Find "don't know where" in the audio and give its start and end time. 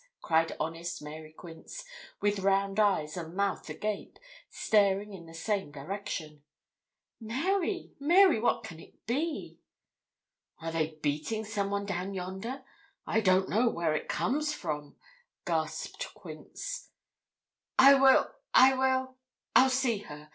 13.21-13.93